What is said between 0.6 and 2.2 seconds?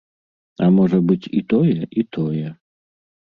А можа быць, і тое, і